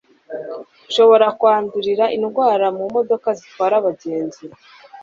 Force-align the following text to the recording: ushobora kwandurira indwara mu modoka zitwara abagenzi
ushobora 0.89 1.25
kwandurira 1.39 2.05
indwara 2.17 2.65
mu 2.77 2.83
modoka 2.95 3.27
zitwara 3.39 3.73
abagenzi 3.81 4.43